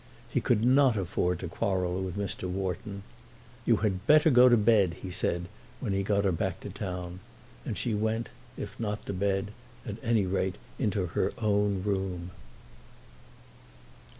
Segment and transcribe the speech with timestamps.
[0.27, 2.49] He could not afford to quarrel with Mr.
[2.49, 3.03] Wharton.
[3.65, 5.47] "You had better go to bed," he said,
[5.79, 7.19] when he got her back to town;
[7.67, 9.51] and she went, if not to bed,
[9.85, 12.31] at any rate into her own room.